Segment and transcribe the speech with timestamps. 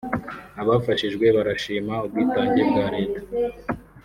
[0.61, 3.21] Abafashijwe barashima ubwitange bwa leta